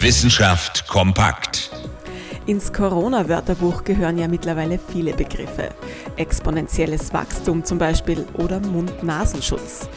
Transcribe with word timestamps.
Wissenschaft 0.00 0.86
kompakt. 0.86 1.70
Ins 2.46 2.72
Corona-Wörterbuch 2.72 3.82
gehören 3.82 4.16
ja 4.16 4.28
mittlerweile 4.28 4.78
viele 4.78 5.12
Begriffe. 5.12 5.70
Exponentielles 6.14 7.12
Wachstum 7.12 7.64
zum 7.64 7.78
Beispiel 7.78 8.24
oder 8.34 8.60
Mund-Nasenschutz. 8.60 9.88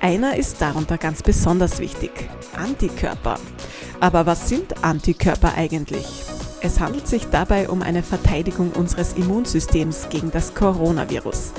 Einer 0.00 0.36
ist 0.36 0.60
darunter 0.60 0.98
ganz 0.98 1.22
besonders 1.22 1.78
wichtig. 1.78 2.10
Antikörper. 2.56 3.38
Aber 4.00 4.26
was 4.26 4.48
sind 4.48 4.82
Antikörper 4.82 5.54
eigentlich? 5.56 6.04
Es 6.60 6.80
handelt 6.80 7.06
sich 7.06 7.26
dabei 7.30 7.68
um 7.68 7.80
eine 7.80 8.02
Verteidigung 8.02 8.72
unseres 8.72 9.12
Immunsystems 9.12 10.08
gegen 10.08 10.32
das 10.32 10.52
Coronavirus. 10.54 11.52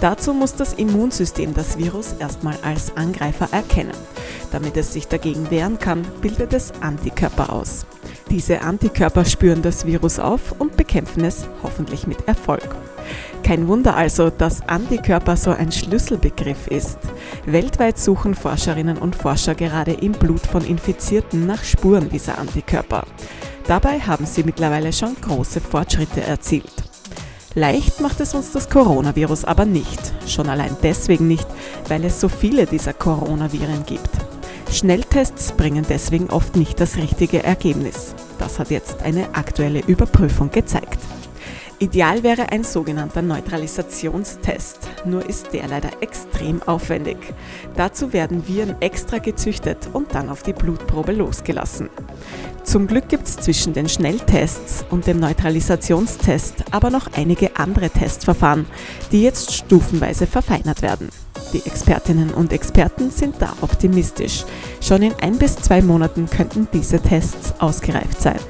Dazu 0.00 0.34
muss 0.34 0.56
das 0.56 0.72
Immunsystem 0.72 1.54
das 1.54 1.78
Virus 1.78 2.14
erstmal 2.18 2.58
als 2.62 2.96
Angreifer 2.96 3.48
erkennen. 3.52 3.94
Damit 4.50 4.76
es 4.76 4.92
sich 4.92 5.08
dagegen 5.08 5.50
wehren 5.50 5.78
kann, 5.78 6.02
bildet 6.20 6.52
es 6.52 6.72
Antikörper 6.80 7.52
aus. 7.52 7.86
Diese 8.30 8.62
Antikörper 8.62 9.24
spüren 9.24 9.62
das 9.62 9.86
Virus 9.86 10.18
auf 10.18 10.52
und 10.58 10.76
bekämpfen 10.76 11.24
es 11.24 11.46
hoffentlich 11.62 12.06
mit 12.06 12.26
Erfolg. 12.26 12.74
Kein 13.42 13.68
Wunder 13.68 13.96
also, 13.96 14.30
dass 14.30 14.66
Antikörper 14.68 15.36
so 15.36 15.52
ein 15.52 15.70
Schlüsselbegriff 15.70 16.66
ist. 16.66 16.98
Weltweit 17.44 17.98
suchen 17.98 18.34
Forscherinnen 18.34 18.98
und 18.98 19.14
Forscher 19.14 19.54
gerade 19.54 19.92
im 19.92 20.12
Blut 20.12 20.40
von 20.40 20.64
Infizierten 20.64 21.46
nach 21.46 21.62
Spuren 21.62 22.08
dieser 22.08 22.38
Antikörper. 22.38 23.04
Dabei 23.68 24.00
haben 24.00 24.26
sie 24.26 24.42
mittlerweile 24.42 24.92
schon 24.92 25.14
große 25.20 25.60
Fortschritte 25.60 26.22
erzielt. 26.22 26.72
Leicht 27.54 28.00
macht 28.00 28.20
es 28.20 28.34
uns 28.34 28.52
das 28.52 28.68
Coronavirus 28.68 29.44
aber 29.44 29.64
nicht. 29.64 29.98
Schon 30.26 30.48
allein 30.48 30.76
deswegen 30.82 31.26
nicht, 31.26 31.46
weil 31.88 32.04
es 32.04 32.20
so 32.20 32.28
viele 32.28 32.66
dieser 32.66 32.92
Coronaviren 32.92 33.86
gibt. 33.86 34.25
Schnelltests 34.70 35.52
bringen 35.52 35.86
deswegen 35.88 36.28
oft 36.30 36.56
nicht 36.56 36.80
das 36.80 36.96
richtige 36.96 37.42
Ergebnis. 37.42 38.14
Das 38.38 38.58
hat 38.58 38.70
jetzt 38.70 39.02
eine 39.02 39.34
aktuelle 39.34 39.80
Überprüfung 39.80 40.50
gezeigt. 40.50 40.98
Ideal 41.78 42.22
wäre 42.22 42.52
ein 42.52 42.64
sogenannter 42.64 43.20
Neutralisationstest, 43.20 44.88
nur 45.04 45.28
ist 45.28 45.52
der 45.52 45.68
leider 45.68 45.90
extrem 46.00 46.62
aufwendig. 46.62 47.18
Dazu 47.74 48.14
werden 48.14 48.48
Viren 48.48 48.80
extra 48.80 49.18
gezüchtet 49.18 49.90
und 49.92 50.14
dann 50.14 50.30
auf 50.30 50.42
die 50.42 50.54
Blutprobe 50.54 51.12
losgelassen. 51.12 51.90
Zum 52.64 52.86
Glück 52.86 53.10
gibt 53.10 53.28
es 53.28 53.36
zwischen 53.36 53.74
den 53.74 53.90
Schnelltests 53.90 54.86
und 54.90 55.06
dem 55.06 55.20
Neutralisationstest 55.20 56.64
aber 56.70 56.90
noch 56.90 57.12
einige 57.14 57.56
andere 57.56 57.90
Testverfahren, 57.90 58.66
die 59.12 59.22
jetzt 59.22 59.52
stufenweise 59.52 60.26
verfeinert 60.26 60.80
werden. 60.80 61.10
Die 61.52 61.64
Expertinnen 61.66 62.32
und 62.34 62.52
Experten 62.52 63.10
sind 63.10 63.36
da 63.40 63.54
optimistisch. 63.60 64.44
Schon 64.80 65.02
in 65.02 65.14
ein 65.20 65.38
bis 65.38 65.56
zwei 65.56 65.82
Monaten 65.82 66.28
könnten 66.28 66.68
diese 66.72 67.00
Tests 67.00 67.54
ausgereift 67.58 68.20
sein. 68.20 68.40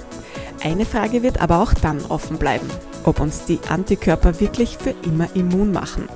Eine 0.62 0.86
Frage 0.86 1.22
wird 1.22 1.40
aber 1.40 1.62
auch 1.62 1.74
dann 1.74 2.04
offen 2.06 2.38
bleiben 2.38 2.68
ob 3.06 3.20
uns 3.20 3.44
die 3.44 3.60
Antikörper 3.68 4.40
wirklich 4.40 4.76
für 4.78 4.94
immer 5.04 5.28
immun 5.34 5.72
machen. 5.72 6.08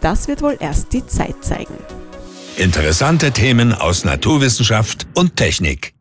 Das 0.00 0.28
wird 0.28 0.42
wohl 0.42 0.56
erst 0.58 0.92
die 0.92 1.06
Zeit 1.06 1.36
zeigen. 1.42 1.74
Interessante 2.56 3.30
Themen 3.30 3.72
aus 3.72 4.04
Naturwissenschaft 4.04 5.06
und 5.14 5.36
Technik. 5.36 5.94